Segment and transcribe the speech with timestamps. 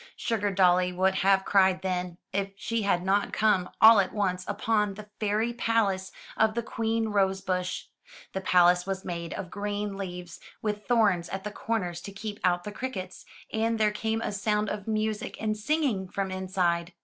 [0.17, 5.07] SugardoUy would have cried then, if she had not come, all at once, upon the
[5.19, 7.83] fairy palace of the Queen Rosebush.
[8.33, 12.63] The palace was made of green leaves, with thorns at the corners to keep out
[12.63, 16.93] the crickets, and there came a sound of music and singing from inside.